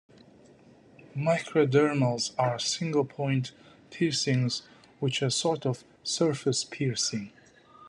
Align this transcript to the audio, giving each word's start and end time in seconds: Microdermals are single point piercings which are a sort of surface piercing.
Microdermals 1.15 2.31
are 2.35 2.57
single 2.57 3.05
point 3.05 3.51
piercings 3.91 4.63
which 4.99 5.21
are 5.21 5.27
a 5.27 5.31
sort 5.31 5.63
of 5.63 5.83
surface 6.01 6.63
piercing. 6.63 7.31